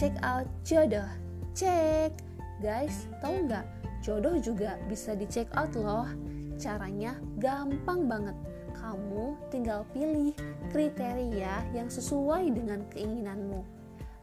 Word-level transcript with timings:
check 0.00 0.16
out 0.24 0.48
jodoh. 0.64 1.04
Cek. 1.52 2.24
Guys, 2.64 3.04
tahu 3.20 3.44
nggak? 3.44 3.68
Jodoh 4.00 4.40
juga 4.40 4.80
bisa 4.88 5.12
di 5.12 5.28
check 5.28 5.44
out 5.52 5.76
loh. 5.76 6.08
Caranya 6.56 7.20
gampang 7.36 8.08
banget. 8.08 8.32
Kamu 8.80 9.36
tinggal 9.52 9.84
pilih 9.92 10.32
kriteria 10.72 11.68
yang 11.76 11.92
sesuai 11.92 12.48
dengan 12.48 12.80
keinginanmu. 12.88 13.60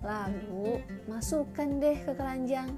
Lalu 0.02 0.82
masukkan 1.06 1.70
deh 1.78 1.98
ke 2.02 2.10
keranjang. 2.18 2.74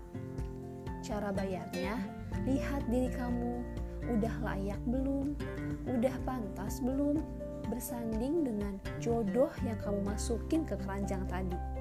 Cara 0.99 1.31
bayarnya, 1.31 1.95
lihat 2.43 2.83
diri 2.91 3.07
kamu 3.15 3.63
udah 4.11 4.35
layak 4.43 4.81
belum, 4.83 5.39
udah 5.87 6.15
pantas 6.27 6.83
belum 6.83 7.23
bersanding 7.71 8.43
dengan 8.43 8.75
jodoh 8.99 9.51
yang 9.63 9.79
kamu 9.79 10.03
masukin 10.03 10.67
ke 10.67 10.75
keranjang 10.83 11.23
tadi. 11.31 11.78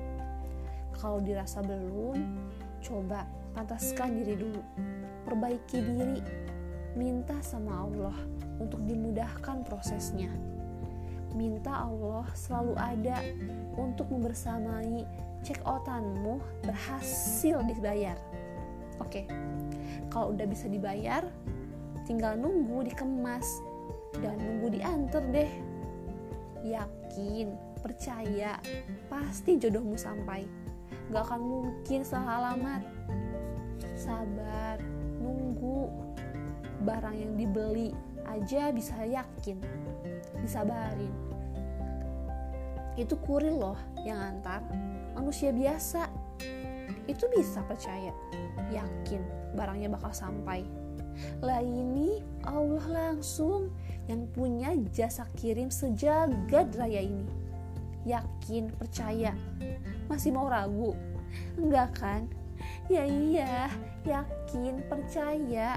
Kalau 0.99 1.23
dirasa 1.23 1.63
belum, 1.63 2.19
coba 2.83 3.23
pantaskan 3.55 4.19
diri 4.19 4.35
dulu, 4.35 4.63
perbaiki 5.23 5.79
diri, 5.79 6.19
minta 6.99 7.39
sama 7.39 7.87
Allah 7.87 8.19
untuk 8.59 8.83
dimudahkan 8.83 9.63
prosesnya. 9.63 10.31
Minta 11.39 11.87
Allah 11.87 12.27
selalu 12.35 12.75
ada 12.75 13.23
untuk 13.79 14.11
membersamai 14.11 15.07
cek 15.47 15.63
outanmu 15.63 16.43
berhasil 16.67 17.63
dibayar. 17.63 18.19
Oke, 18.99 19.31
kalau 20.11 20.35
udah 20.35 20.47
bisa 20.51 20.67
dibayar, 20.67 21.23
tinggal 22.09 22.35
nunggu 22.35 22.91
dikemas 22.91 23.47
dan 24.19 24.35
nunggu 24.41 24.75
diantar 24.75 25.23
deh. 25.31 25.53
Yakin, 26.67 27.55
percaya, 27.79 28.59
pasti 29.07 29.63
jodohmu 29.63 29.95
sampai. 29.95 30.43
Gak 31.09 31.25
akan 31.29 31.41
mungkin 31.41 32.01
salah 32.05 32.45
alamat. 32.45 32.83
Sabar, 33.97 34.79
nunggu. 35.19 35.89
Barang 36.87 37.17
yang 37.17 37.35
dibeli 37.35 37.91
aja 38.29 38.71
bisa 38.71 38.95
yakin. 39.03 39.59
Disabarin. 40.39 41.15
Itu 42.99 43.15
kurir 43.23 43.55
loh 43.55 43.79
yang 44.03 44.19
antar. 44.19 44.63
Manusia 45.15 45.55
biasa. 45.55 46.07
Itu 47.09 47.27
bisa 47.33 47.65
percaya. 47.65 48.13
Yakin 48.69 49.39
barangnya 49.57 49.89
bakal 49.91 50.13
sampai. 50.13 50.63
Lah 51.43 51.59
ini 51.63 52.23
Allah 52.47 52.85
langsung 52.87 53.75
yang 54.07 54.27
punya 54.31 54.75
jasa 54.95 55.27
kirim 55.35 55.71
sejagat 55.71 56.75
raya 56.79 57.03
ini. 57.03 57.38
Yakin, 58.09 58.73
percaya. 58.73 59.37
Masih 60.09 60.33
mau 60.33 60.49
ragu? 60.49 60.97
Enggak 61.61 62.01
kan? 62.01 62.25
Ya 62.89 63.05
iya, 63.05 63.69
yakin, 64.09 64.81
percaya. 64.89 65.77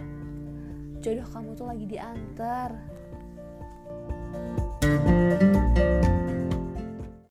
Jodoh 1.03 1.27
kamu 1.27 1.49
tuh 1.59 1.67
lagi 1.67 1.85
diantar. 1.91 2.71